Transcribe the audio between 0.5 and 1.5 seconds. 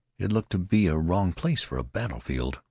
to be a wrong